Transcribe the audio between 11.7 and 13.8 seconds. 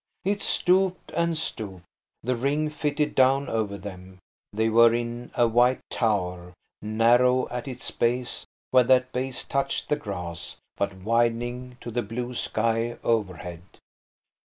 to the blue sky overhead.